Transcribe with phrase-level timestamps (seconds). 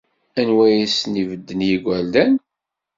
[0.39, 2.33] Anwa ay asen-ibedden i yigerdan?